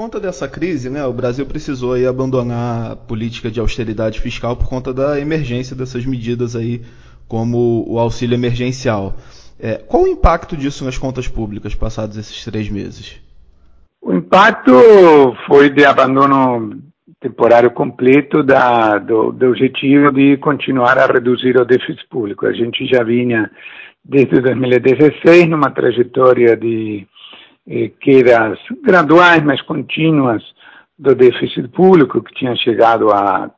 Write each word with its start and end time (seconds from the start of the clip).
conta 0.00 0.18
dessa 0.18 0.48
crise, 0.48 0.88
né, 0.88 1.04
o 1.04 1.12
Brasil 1.12 1.44
precisou 1.44 1.92
aí 1.92 2.06
abandonar 2.06 2.92
a 2.92 2.96
política 2.96 3.50
de 3.50 3.60
austeridade 3.60 4.18
fiscal 4.18 4.56
por 4.56 4.66
conta 4.66 4.94
da 4.94 5.20
emergência 5.20 5.76
dessas 5.76 6.06
medidas 6.06 6.56
aí, 6.56 6.80
como 7.28 7.84
o 7.86 7.98
auxílio 7.98 8.34
emergencial. 8.34 9.14
É, 9.60 9.74
qual 9.74 10.04
o 10.04 10.08
impacto 10.08 10.56
disso 10.56 10.86
nas 10.86 10.96
contas 10.96 11.28
públicas 11.28 11.74
passados 11.74 12.16
esses 12.16 12.42
três 12.42 12.70
meses? 12.70 13.20
O 14.00 14.14
impacto 14.14 14.72
foi 15.46 15.68
de 15.68 15.84
abandono 15.84 16.80
temporário 17.20 17.70
completo 17.70 18.42
da, 18.42 18.96
do, 18.96 19.32
do, 19.32 19.48
objetivo 19.48 20.10
de 20.10 20.38
continuar 20.38 20.96
a 20.96 21.12
reduzir 21.12 21.58
o 21.58 21.64
déficit 21.66 22.08
público. 22.08 22.46
A 22.46 22.54
gente 22.54 22.86
já 22.86 23.04
vinha 23.04 23.50
desde 24.02 24.40
2016 24.40 25.46
numa 25.46 25.70
trajetória 25.70 26.56
de 26.56 27.06
quedas 28.00 28.58
graduais, 28.82 29.42
mas 29.42 29.60
contínuas 29.62 30.42
do 30.98 31.14
déficit 31.14 31.68
público, 31.68 32.22
que 32.22 32.34
tinha 32.34 32.54
chegado 32.56 33.10
a 33.10 33.50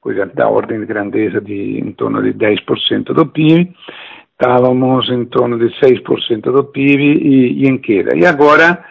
coisa 0.00 0.26
da 0.26 0.48
ordem 0.48 0.80
de 0.80 0.86
grandeza 0.86 1.40
de 1.40 1.78
em 1.78 1.92
torno 1.92 2.22
de 2.22 2.32
10% 2.32 3.12
do 3.12 3.26
PIB. 3.26 3.74
Estávamos 4.32 5.08
em 5.10 5.24
torno 5.26 5.58
de 5.58 5.66
6% 5.80 6.40
do 6.40 6.64
PIB 6.64 7.02
e, 7.02 7.64
e 7.64 7.68
em 7.68 7.78
queda. 7.78 8.16
E 8.16 8.26
agora 8.26 8.84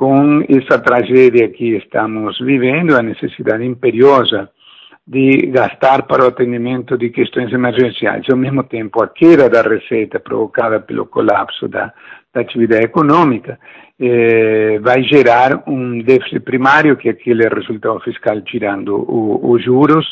com 0.00 0.42
essa 0.48 0.78
tragédia 0.78 1.46
que 1.50 1.76
estamos 1.76 2.38
vivendo, 2.40 2.96
a 2.96 3.02
necessidade 3.02 3.66
imperiosa 3.66 4.48
de 5.06 5.46
gastar 5.46 6.02
para 6.02 6.24
o 6.24 6.28
atendimento 6.28 6.96
de 6.96 7.10
questões 7.10 7.52
emergenciais. 7.52 8.24
Ao 8.30 8.36
mesmo 8.36 8.62
tempo, 8.62 9.02
a 9.02 9.08
queda 9.08 9.48
da 9.48 9.62
receita 9.62 10.20
provocada 10.20 10.80
pelo 10.80 11.06
colapso 11.06 11.66
da, 11.66 11.92
da 12.32 12.40
atividade 12.40 12.84
econômica 12.84 13.58
eh, 13.98 14.78
vai 14.80 15.02
gerar 15.02 15.64
um 15.66 16.00
déficit 16.02 16.40
primário, 16.40 16.96
que 16.96 17.08
é 17.08 17.12
aquele 17.12 17.48
resultado 17.48 18.00
fiscal 18.00 18.40
tirando 18.42 19.04
os 19.06 19.62
juros, 19.64 20.06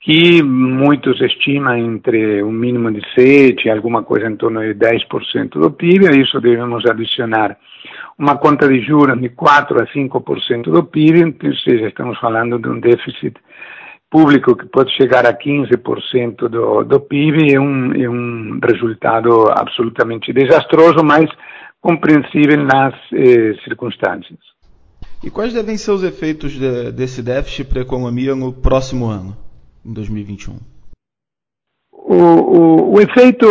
que 0.00 0.42
muitos 0.42 1.18
estimam 1.22 1.76
entre 1.76 2.42
um 2.42 2.52
mínimo 2.52 2.92
de 2.92 3.00
7, 3.14 3.70
alguma 3.70 4.02
coisa 4.02 4.28
em 4.28 4.36
torno 4.36 4.60
de 4.60 4.74
10% 4.74 5.58
do 5.58 5.70
PIB, 5.70 6.08
a 6.08 6.10
isso 6.10 6.38
devemos 6.42 6.84
adicionar 6.84 7.56
uma 8.18 8.36
conta 8.36 8.68
de 8.68 8.80
juros 8.82 9.18
de 9.18 9.30
4 9.30 9.82
a 9.82 9.86
5% 9.86 10.64
do 10.64 10.84
PIB, 10.84 11.36
ou 11.42 11.54
seja, 11.54 11.88
estamos 11.88 12.18
falando 12.18 12.58
de 12.58 12.68
um 12.68 12.78
déficit 12.78 13.34
público 14.14 14.54
que 14.54 14.66
pode 14.66 14.92
chegar 14.96 15.26
a 15.26 15.36
15% 15.36 16.48
do, 16.48 16.84
do 16.84 17.00
PIB, 17.00 17.52
é 17.52 17.58
um, 17.58 17.92
é 17.92 18.08
um 18.08 18.60
resultado 18.62 19.50
absolutamente 19.50 20.32
desastroso, 20.32 21.02
mas 21.02 21.28
compreensível 21.80 22.62
nas 22.62 22.94
eh, 23.12 23.54
circunstâncias. 23.64 24.38
E 25.20 25.30
quais 25.30 25.52
devem 25.52 25.76
ser 25.76 25.90
os 25.90 26.04
efeitos 26.04 26.52
de, 26.52 26.92
desse 26.92 27.22
déficit 27.22 27.68
para 27.68 27.80
a 27.80 27.82
economia 27.82 28.36
no 28.36 28.52
próximo 28.52 29.06
ano, 29.06 29.36
em 29.84 29.92
2021? 29.92 30.58
O, 32.06 32.14
o, 32.14 32.94
o 32.94 33.00
efeito 33.00 33.46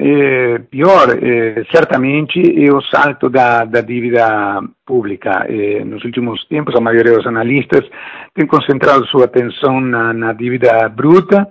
eh, 0.00 0.58
pior, 0.70 1.10
eh, 1.22 1.62
certamente, 1.70 2.40
é 2.40 2.72
o 2.72 2.80
salto 2.80 3.28
da, 3.28 3.64
da 3.64 3.82
dívida 3.82 4.60
pública. 4.86 5.44
Eh, 5.48 5.84
nos 5.84 6.02
últimos 6.04 6.44
tempos, 6.46 6.74
a 6.74 6.80
maioria 6.80 7.12
dos 7.12 7.26
analistas 7.26 7.84
tem 8.38 8.46
concentrado 8.46 9.04
sua 9.08 9.24
atenção 9.24 9.80
na, 9.80 10.12
na 10.12 10.32
dívida 10.32 10.88
bruta. 10.88 11.48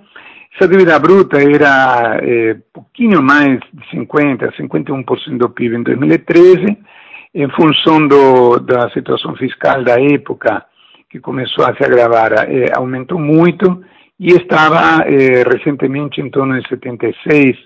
Essa 0.55 0.69
dívida 0.69 0.97
bruta 0.97 1.38
era 1.38 2.17
eh, 2.23 2.55
pouquinho 2.73 3.21
mais 3.21 3.59
de 3.73 3.83
50%, 3.94 4.55
51% 4.57 5.38
do 5.38 5.49
PIB 5.49 5.75
em 5.75 5.83
2013, 5.83 6.77
em 7.35 7.49
função 7.49 8.07
do, 8.07 8.57
da 8.59 8.89
situação 8.91 9.35
fiscal 9.35 9.84
da 9.84 10.01
época, 10.01 10.63
que 11.09 11.19
começou 11.19 11.66
a 11.66 11.75
se 11.75 11.84
agravar, 11.84 12.31
eh, 12.50 12.72
aumentou 12.73 13.19
muito 13.19 13.83
e 14.17 14.31
estava 14.31 15.03
eh, 15.06 15.44
recentemente 15.44 16.22
em 16.22 16.29
torno 16.29 16.57
de 16.57 16.69
76% 16.69 17.57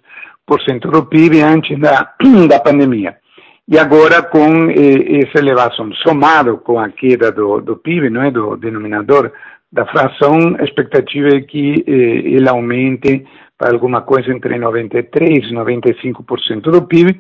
do 0.92 1.06
PIB 1.06 1.44
antes 1.44 1.80
da, 1.80 2.12
da 2.50 2.60
pandemia. 2.60 3.21
E 3.70 3.78
agora, 3.78 4.24
com 4.24 4.70
eh, 4.70 5.22
essa 5.22 5.40
elevação, 5.40 5.94
somado 5.96 6.58
com 6.58 6.80
a 6.80 6.90
queda 6.90 7.32
do, 7.32 7.62
do 7.62 7.78
PIB, 7.78 8.10
não 8.10 8.24
é, 8.24 8.32
do 8.32 8.58
denominador 8.58 9.32
da 9.72 9.86
fração, 9.86 10.56
a 10.60 10.64
expectativa 10.64 11.30
é 11.30 11.42
que 11.42 11.84
eh, 11.88 12.36
ele 12.36 12.50
aumente 12.50 13.26
para 13.58 13.72
alguma 13.74 14.02
coisa 14.02 14.32
entre 14.32 14.58
93% 14.58 15.14
e 15.14 15.54
95% 15.54 16.62
do 16.72 16.82
PIB. 16.82 17.20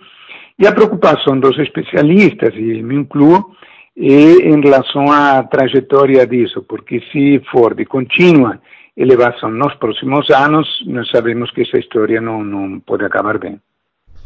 E 0.58 0.68
a 0.68 0.72
preocupação 0.72 1.40
dos 1.40 1.58
especialistas, 1.60 2.54
e 2.56 2.82
me 2.82 2.96
incluo, 2.96 3.56
é 3.96 4.50
em 4.50 4.60
relação 4.60 5.12
à 5.12 5.44
trajetória 5.44 6.26
disso, 6.26 6.64
porque 6.64 7.02
se 7.12 7.42
for 7.52 7.76
de 7.76 7.86
contínua 7.86 8.60
elevação 8.98 9.50
nos 9.50 9.76
próximos 9.76 10.30
anos, 10.30 10.68
nós 10.88 11.10
sabemos 11.10 11.52
que 11.52 11.62
essa 11.62 11.78
história 11.78 12.20
não, 12.20 12.44
não 12.44 12.80
pode 12.80 13.06
acabar 13.06 13.38
bem. 13.38 13.60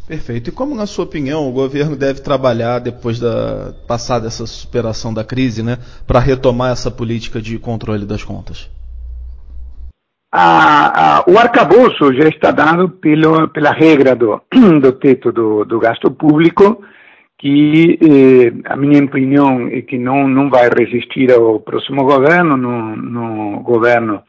Perfeito. 0.08 0.50
E 0.50 0.54
como, 0.54 0.76
na 0.76 0.86
sua 0.86 1.06
opinião, 1.06 1.50
o 1.50 1.52
governo 1.52 1.96
deve 1.96 2.22
trabalhar 2.22 2.80
depois 2.80 3.20
da 3.20 3.74
passada 3.88 4.28
essa 4.28 4.46
superação 4.46 5.14
da 5.14 5.24
crise, 5.24 5.64
né, 5.64 5.78
para 6.06 6.20
retomar 6.20 6.72
essa 6.72 6.92
política 6.92 7.42
de 7.42 7.58
controle 7.58 8.06
das 8.06 8.24
contas? 8.24 8.70
A, 10.32 11.20
a, 11.20 11.24
o 11.28 11.40
arcabouço 11.40 12.14
já 12.14 12.28
está 12.28 12.52
dado 12.52 12.90
pelo, 12.90 13.48
pela 13.48 13.72
regra 13.72 14.16
do, 14.16 14.40
do 14.80 14.92
teto 14.92 15.32
do, 15.32 15.66
do 15.66 15.80
gasto 15.80 16.12
público, 16.12 16.84
que 17.40 17.98
eh, 18.02 18.54
a 18.66 18.76
minha 18.76 19.04
opinião 19.04 19.68
é 19.68 19.82
que 19.82 19.98
não, 19.98 20.28
não 20.28 20.50
vai 20.50 20.70
resistir 20.70 21.32
ao 21.32 21.60
próximo 21.60 22.04
governo, 22.04 22.58
no, 22.58 22.96
no 22.96 23.60
governo 23.62 24.22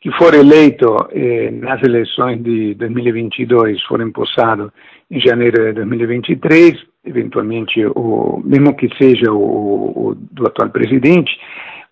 que 0.00 0.10
for 0.18 0.34
eleito 0.34 1.08
eh, 1.12 1.50
nas 1.50 1.82
eleições 1.82 2.42
de 2.42 2.74
2022, 2.74 3.82
for 3.84 4.02
empossado 4.02 4.70
em 5.10 5.20
janeiro 5.20 5.62
de 5.66 5.72
2023, 5.74 6.74
eventualmente, 7.04 7.84
o, 7.86 8.42
mesmo 8.44 8.74
que 8.74 8.88
seja 8.96 9.32
o, 9.32 10.08
o 10.08 10.14
do 10.14 10.46
atual 10.46 10.70
presidente, 10.70 11.30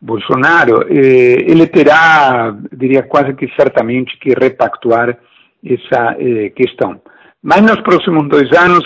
Bolsonaro, 0.01 0.83
eh, 0.89 1.45
ele 1.47 1.67
terá, 1.69 2.57
diria 2.73 3.05
quase 3.05 3.35
que 3.35 3.49
certamente, 3.55 4.19
que 4.19 4.31
repactuar 4.31 5.17
essa 5.65 6.17
eh, 6.19 6.51
questão. 6.51 7.01
Mas 7.41 7.63
nos 7.63 7.81
próximos 7.83 8.29
dois 8.29 8.51
anos 8.53 8.85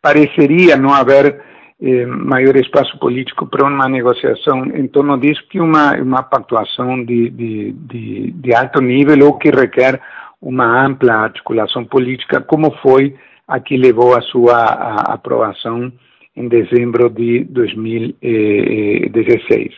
pareceria 0.00 0.76
não 0.76 0.94
haver 0.94 1.42
eh, 1.82 2.06
maior 2.06 2.54
espaço 2.56 2.96
político 3.00 3.46
para 3.46 3.66
uma 3.66 3.88
negociação 3.88 4.66
em 4.66 4.86
torno 4.86 5.18
disso 5.18 5.42
que 5.50 5.58
uma, 5.58 5.94
uma 5.94 6.22
pactuação 6.22 7.04
de, 7.04 7.30
de, 7.30 7.72
de, 7.72 8.30
de 8.30 8.54
alto 8.54 8.80
nível 8.80 9.26
ou 9.26 9.36
que 9.36 9.50
requer 9.50 10.00
uma 10.40 10.86
ampla 10.86 11.14
articulação 11.14 11.84
política, 11.84 12.40
como 12.40 12.70
foi 12.82 13.16
a 13.50 13.60
que 13.60 13.76
levou 13.76 14.16
a 14.16 14.22
sua 14.22 14.64
aprovação 15.12 15.92
em 16.36 16.46
dezembro 16.48 17.10
de 17.10 17.44
2016. 17.44 19.74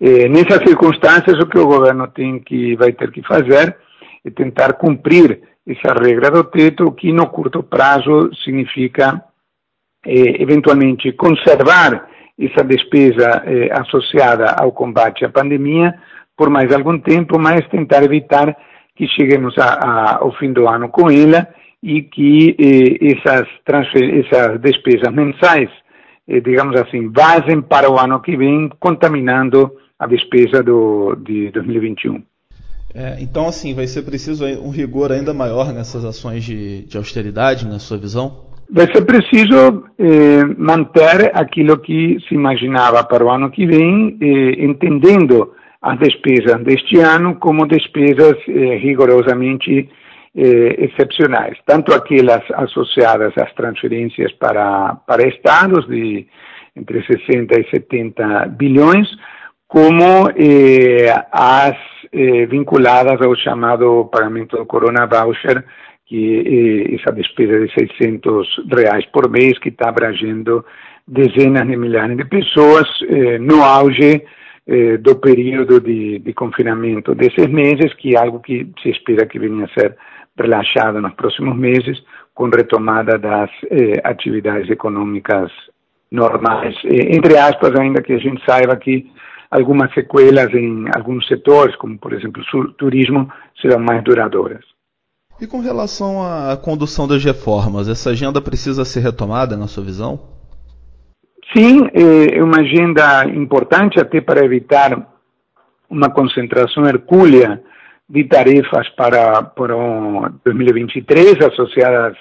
Eh, 0.00 0.28
nessas 0.28 0.62
circunstâncias, 0.66 1.38
o 1.40 1.46
que 1.46 1.58
o 1.58 1.66
governo 1.66 2.06
tem 2.08 2.38
que 2.38 2.74
vai 2.76 2.92
ter 2.92 3.10
que 3.10 3.20
fazer 3.22 3.76
é 4.24 4.30
tentar 4.30 4.72
cumprir 4.74 5.40
essa 5.66 5.92
regra 6.00 6.30
do 6.30 6.44
teto, 6.44 6.92
que 6.92 7.10
no 7.12 7.26
curto 7.26 7.64
prazo 7.64 8.30
significa 8.44 9.20
eh, 10.06 10.40
eventualmente 10.40 11.10
conservar 11.12 12.08
essa 12.38 12.62
despesa 12.64 13.42
eh, 13.44 13.68
associada 13.72 14.52
ao 14.52 14.70
combate 14.70 15.24
à 15.24 15.28
pandemia 15.28 15.98
por 16.36 16.48
mais 16.48 16.72
algum 16.72 17.00
tempo, 17.00 17.36
mas 17.36 17.66
tentar 17.68 18.04
evitar 18.04 18.56
que 18.94 19.08
cheguemos 19.08 19.58
a, 19.58 19.74
a, 19.74 20.18
ao 20.18 20.30
fim 20.36 20.52
do 20.52 20.68
ano 20.68 20.88
com 20.88 21.10
ela 21.10 21.48
e 21.82 22.02
que 22.02 22.56
eh, 22.58 23.12
essas, 23.12 23.48
essas 23.66 24.60
despesas 24.60 25.12
mensais, 25.12 25.70
eh, 26.26 26.40
digamos 26.40 26.80
assim, 26.80 27.08
vazem 27.10 27.60
para 27.60 27.90
o 27.90 27.98
ano 27.98 28.20
que 28.20 28.36
vem, 28.36 28.70
contaminando 28.80 29.70
a 29.98 30.06
despesa 30.06 30.62
do, 30.62 31.14
de 31.16 31.50
2021. 31.50 32.22
É, 32.94 33.16
então, 33.20 33.46
assim, 33.46 33.74
vai 33.74 33.86
ser 33.86 34.02
preciso 34.02 34.44
um 34.44 34.70
rigor 34.70 35.12
ainda 35.12 35.34
maior 35.34 35.72
nessas 35.72 36.04
ações 36.04 36.44
de, 36.44 36.82
de 36.82 36.96
austeridade, 36.96 37.66
na 37.66 37.78
sua 37.78 37.98
visão? 37.98 38.48
vai 38.70 38.86
ser 38.92 39.04
preciso 39.04 39.84
eh, 39.98 40.44
manter 40.56 41.30
aquilo 41.34 41.78
que 41.78 42.18
se 42.28 42.34
imaginava 42.34 43.02
para 43.04 43.24
o 43.24 43.30
ano 43.30 43.50
que 43.50 43.66
vem, 43.66 44.16
eh, 44.20 44.64
entendendo 44.64 45.52
as 45.80 45.98
despesas 45.98 46.62
deste 46.64 46.98
ano 46.98 47.36
como 47.36 47.66
despesas 47.66 48.36
eh, 48.46 48.76
rigorosamente 48.76 49.88
eh, 50.38 50.76
excepcionais, 50.78 51.58
tanto 51.66 51.92
aquelas 51.92 52.44
associadas 52.54 53.32
às 53.36 53.52
transferências 53.54 54.32
para, 54.34 54.94
para 55.04 55.26
estados 55.26 55.86
de 55.88 56.28
entre 56.76 57.04
60 57.04 57.60
e 57.60 57.70
70 57.70 58.46
bilhões, 58.56 59.08
como 59.66 60.30
eh, 60.36 61.12
as 61.32 61.76
eh, 62.12 62.46
vinculadas 62.46 63.20
ao 63.20 63.34
chamado 63.34 64.08
pagamento 64.12 64.56
do 64.56 64.64
Corona 64.64 65.06
Voucher, 65.06 65.64
que 66.06 66.86
eh, 66.90 66.94
essa 66.94 67.12
despesa 67.12 67.58
de 67.58 67.72
600 67.74 68.46
reais 68.70 69.04
por 69.06 69.28
mês 69.28 69.58
que 69.58 69.70
está 69.70 69.88
abrangendo 69.88 70.64
dezenas 71.04 71.66
de 71.66 71.76
milhares 71.76 72.16
de 72.16 72.24
pessoas 72.26 72.86
eh, 73.08 73.38
no 73.40 73.64
auge 73.64 74.24
eh, 74.68 74.98
do 74.98 75.16
período 75.16 75.80
de, 75.80 76.18
de, 76.18 76.34
confinamento 76.34 77.14
desses 77.14 77.46
meses, 77.48 77.94
que 77.94 78.14
é 78.14 78.18
algo 78.18 78.38
que 78.40 78.70
se 78.82 78.90
espera 78.90 79.26
que 79.26 79.38
venha 79.38 79.64
a 79.64 79.68
ser 79.68 79.96
relaxado 80.38 81.00
nos 81.00 81.14
próximos 81.14 81.56
meses, 81.56 81.98
com 82.34 82.50
retomada 82.50 83.18
das 83.18 83.50
eh, 83.70 84.00
atividades 84.04 84.68
econômicas 84.68 85.50
normais. 86.12 86.76
Eh, 86.84 87.16
entre 87.16 87.38
aspas, 87.38 87.74
ainda 87.80 88.02
que 88.02 88.12
a 88.12 88.18
gente 88.18 88.44
saiba 88.44 88.76
que 88.76 89.10
algumas 89.50 89.90
sequelas 89.94 90.52
em 90.52 90.84
alguns 90.94 91.26
setores, 91.26 91.74
como 91.76 91.98
por 91.98 92.12
exemplo 92.12 92.42
o 92.54 92.72
turismo, 92.74 93.32
serão 93.60 93.80
mais 93.80 94.04
duradouras. 94.04 94.64
E 95.40 95.46
com 95.46 95.60
relação 95.60 96.22
à 96.22 96.56
condução 96.56 97.08
das 97.08 97.24
reformas, 97.24 97.88
essa 97.88 98.10
agenda 98.10 98.40
precisa 98.42 98.84
ser 98.84 99.00
retomada, 99.00 99.56
na 99.56 99.66
sua 99.66 99.84
visão? 99.84 100.37
Sim, 101.56 101.88
é 101.94 102.42
uma 102.42 102.60
agenda 102.60 103.24
importante 103.26 103.98
até 103.98 104.20
para 104.20 104.44
evitar 104.44 105.06
uma 105.88 106.10
concentração 106.10 106.86
hercúlea 106.86 107.62
de 108.08 108.24
tarefas 108.24 108.88
para, 108.90 109.42
para 109.42 109.74
2023 110.44 111.36
associadas 111.42 112.16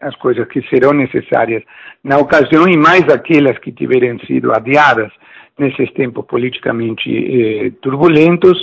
às 0.00 0.14
coisas 0.16 0.46
que 0.46 0.62
serão 0.68 0.92
necessárias 0.92 1.62
na 2.04 2.18
ocasião 2.18 2.68
e 2.68 2.76
mais 2.76 3.02
aquelas 3.08 3.58
que 3.58 3.72
tiverem 3.72 4.18
sido 4.26 4.52
adiadas 4.52 5.10
nesses 5.58 5.92
tempos 5.92 6.24
politicamente 6.26 7.10
eh, 7.10 7.72
turbulentos. 7.82 8.58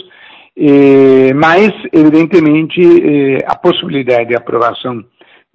Eh, 0.56 1.34
mas, 1.36 1.72
evidentemente, 1.92 2.82
eh, 2.82 3.46
a 3.46 3.56
possibilidade 3.56 4.30
de 4.30 4.36
aprovação 4.36 5.04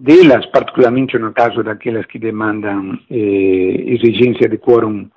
delas, 0.02 0.44
particularmente 0.46 1.16
no 1.16 1.32
caso 1.32 1.62
daquelas 1.62 2.04
que 2.06 2.18
demandam 2.18 2.98
eh, 3.08 3.84
exigência 3.86 4.48
de 4.48 4.58
quórum 4.58 5.08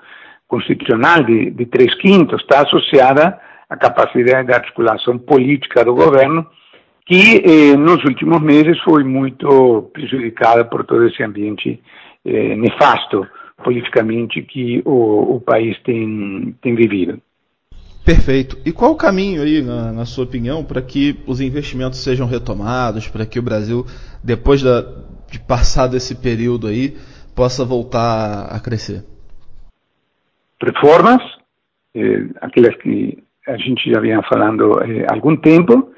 constitucional 0.47 1.23
de, 1.23 1.49
de 1.49 1.65
três 1.65 1.93
quintos, 1.95 2.41
está 2.41 2.61
associada 2.61 3.39
à 3.67 3.75
capacidade 3.75 4.47
de 4.47 4.53
articulação 4.53 5.17
política 5.17 5.83
do 5.83 5.95
governo, 5.95 6.45
que 7.03 7.41
eh, 7.43 7.75
nos 7.75 8.03
últimos 8.03 8.39
meses 8.41 8.79
foi 8.83 9.03
muito 9.03 9.89
prejudicada 9.91 10.65
por 10.65 10.85
todo 10.85 11.07
esse 11.07 11.23
ambiente 11.23 11.81
eh, 12.23 12.55
nefasto 12.55 13.27
politicamente 13.63 14.43
que 14.43 14.83
o, 14.85 15.37
o 15.37 15.41
país 15.41 15.79
tem, 15.81 16.55
tem 16.61 16.75
vivido. 16.75 17.19
Perfeito. 18.05 18.55
E 18.63 18.71
qual 18.71 18.91
o 18.91 18.95
caminho 18.95 19.41
aí, 19.41 19.63
na, 19.63 19.91
na 19.91 20.05
sua 20.05 20.25
opinião, 20.25 20.63
para 20.63 20.79
que 20.79 21.19
os 21.25 21.41
investimentos 21.41 22.03
sejam 22.03 22.27
retomados, 22.27 23.07
para 23.07 23.25
que 23.25 23.39
o 23.39 23.41
Brasil, 23.41 23.83
depois 24.23 24.61
da, 24.61 24.81
de 25.31 25.39
passar 25.39 25.87
desse 25.87 26.21
período 26.21 26.67
aí, 26.67 26.95
possa 27.35 27.65
voltar 27.65 28.45
a 28.51 28.59
crescer? 28.59 29.03
Reformas, 30.61 31.19
eh, 31.95 32.27
aquelas 32.41 32.75
que 32.75 33.17
a 33.47 33.57
gente 33.57 33.91
já 33.91 33.99
vinha 33.99 34.21
falando 34.29 34.79
eh, 34.83 35.07
há 35.09 35.15
algum 35.15 35.35
tempo, 35.35 35.91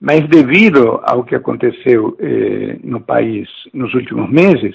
mas 0.00 0.26
devido 0.28 0.98
ao 1.04 1.24
que 1.24 1.34
aconteceu 1.34 2.16
eh, 2.18 2.78
no 2.82 3.02
país 3.02 3.46
nos 3.74 3.92
últimos 3.92 4.30
meses, 4.30 4.74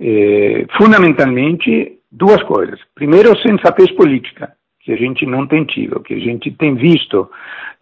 eh, 0.00 0.64
fundamentalmente 0.78 1.98
duas 2.10 2.42
coisas. 2.44 2.80
Primeiro, 2.94 3.36
sensatez 3.40 3.90
política 3.92 4.56
que 4.86 4.92
a 4.92 4.96
gente 4.96 5.26
não 5.26 5.48
tem 5.48 5.64
tido, 5.64 6.00
que 6.00 6.14
a 6.14 6.18
gente 6.20 6.48
tem 6.52 6.76
visto 6.76 7.28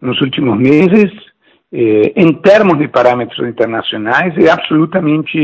nos 0.01 0.19
últimos 0.21 0.57
meses, 0.57 1.11
eh, 1.71 2.13
em 2.15 2.33
termos 2.33 2.79
de 2.79 2.87
parâmetros 2.87 3.47
internacionais, 3.47 4.35
é 4.35 4.49
absolutamente 4.49 5.37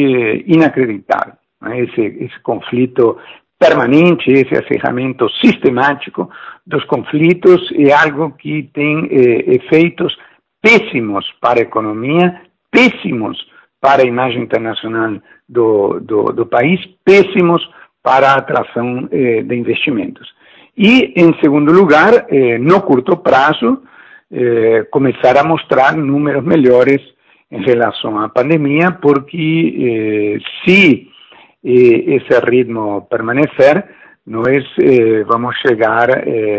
inacreditável. 0.47 1.35
Né? 1.61 1.81
Esse, 1.81 2.01
esse 2.01 2.39
conflito 2.41 3.15
permanente, 3.59 4.31
esse 4.31 4.55
acerramento 4.55 5.29
sistemático 5.39 6.31
dos 6.65 6.83
conflitos 6.85 7.71
é 7.73 7.93
algo 7.93 8.31
que 8.31 8.63
tem 8.73 9.07
eh, 9.11 9.53
efeitos 9.53 10.17
péssimos 10.59 11.31
para 11.39 11.59
a 11.59 11.63
economia, 11.63 12.41
péssimos 12.71 13.37
para 13.79 14.01
a 14.01 14.07
imagem 14.07 14.41
internacional 14.41 15.21
do, 15.47 15.99
do, 15.99 16.23
do 16.33 16.45
país, 16.47 16.79
péssimos 17.05 17.61
para 18.01 18.31
a 18.31 18.37
atração 18.37 19.07
eh, 19.11 19.43
de 19.43 19.55
investimentos. 19.55 20.27
E, 20.77 21.13
em 21.15 21.33
segundo 21.41 21.71
lugar, 21.71 22.27
eh, 22.29 22.57
no 22.57 22.81
curto 22.81 23.17
prazo, 23.17 23.83
eh, 24.31 24.87
começar 24.89 25.37
a 25.37 25.43
mostrar 25.43 25.95
números 25.97 26.43
melhores 26.43 27.01
em 27.51 27.61
relação 27.61 28.17
à 28.17 28.29
pandemia, 28.29 28.91
porque 29.01 30.37
eh, 30.37 30.39
se 30.65 31.07
esse 31.63 32.39
ritmo 32.49 33.07
permanecer, 33.07 33.85
nós 34.25 34.65
vamos 35.27 35.55
chegar 35.57 36.07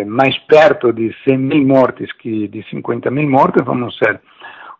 mais 0.06 0.38
perto 0.46 0.92
de 0.92 1.12
100 1.24 1.38
mil 1.38 1.66
mortes 1.66 2.12
que 2.12 2.46
de 2.46 2.62
50 2.70 3.10
mil 3.10 3.28
mortes, 3.28 3.64
vamos 3.64 3.98
ser 3.98 4.20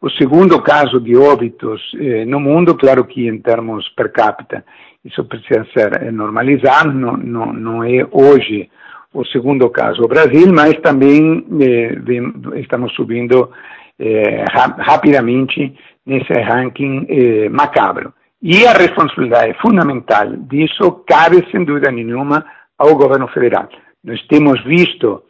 o 0.01 0.09
segundo 0.11 0.63
caso 0.63 1.01
de 1.01 1.17
óbitos 1.17 1.81
no 2.29 2.39
mundo, 2.39 2.77
claro 2.77 3.05
que 3.05 3.27
em 3.27 3.39
termos 3.41 3.89
per 3.97 4.13
capita, 4.13 4.65
isso 5.05 5.25
precisa 5.25 5.67
ser 5.77 6.13
normalizado, 6.13 6.93
não, 6.93 7.17
não, 7.17 7.53
não 7.53 7.83
é 7.83 8.07
hoje 8.13 8.71
o 9.13 9.25
segundo 9.27 9.69
caso, 9.71 10.03
o 10.03 10.09
Brasil, 10.09 10.53
mas 10.53 10.75
também 10.81 11.45
eh, 11.61 12.61
estamos 12.61 12.95
subindo 12.95 13.51
eh, 13.99 14.45
rapidamente 14.79 15.75
nesse 16.07 16.33
ranking 16.33 17.07
eh, 17.09 17.49
macabro. 17.49 18.13
E 18.41 18.67
a 18.67 18.73
responsabilidade 18.73 19.55
fundamental 19.61 20.29
disso 20.49 21.05
cabe, 21.07 21.47
sem 21.51 21.65
dúvida 21.65 21.91
nenhuma, 21.91 22.45
ao 22.79 22.97
governo 22.97 23.29
federal. 23.29 23.69
Nós 24.03 24.21
temos 24.27 24.63
visto 24.65 25.23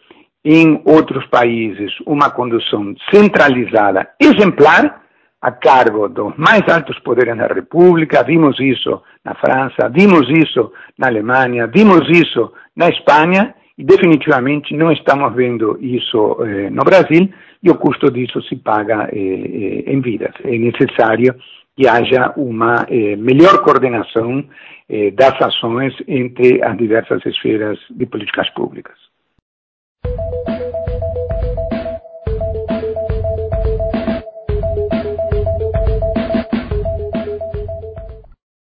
em 0.44 0.80
outros 0.84 1.26
países 1.26 1.92
uma 2.06 2.30
condução 2.30 2.94
centralizada 3.12 4.08
exemplar 4.18 5.02
a 5.40 5.50
cargo 5.50 6.08
dos 6.08 6.34
mais 6.36 6.62
altos 6.68 6.98
poderes 7.00 7.36
da 7.36 7.48
República. 7.48 8.22
Vimos 8.22 8.58
isso 8.60 9.02
na 9.24 9.34
França, 9.34 9.88
vimos 9.90 10.28
isso 10.30 10.72
na 10.96 11.08
Alemanha, 11.08 11.66
vimos 11.66 12.08
isso 12.08 12.52
na 12.76 12.88
Espanha 12.88 13.54
definitivamente 13.78 14.74
não 14.76 14.92
estamos 14.92 15.34
vendo 15.34 15.78
isso 15.80 16.36
eh, 16.44 16.70
no 16.70 16.84
Brasil 16.84 17.28
e 17.62 17.70
o 17.70 17.76
custo 17.76 18.10
disso 18.10 18.42
se 18.42 18.56
paga 18.56 19.08
eh, 19.12 19.16
eh, 19.16 19.92
em 19.92 20.00
vidas. 20.00 20.34
É 20.44 20.58
necessário 20.58 21.34
que 21.76 21.88
haja 21.88 22.32
uma 22.36 22.86
eh, 22.88 23.16
melhor 23.16 23.62
coordenação 23.62 24.44
eh, 24.88 25.10
das 25.10 25.40
ações 25.40 25.94
entre 26.06 26.62
as 26.62 26.76
diversas 26.76 27.24
esferas 27.24 27.78
de 27.90 28.06
políticas 28.06 28.50
públicas. 28.50 28.96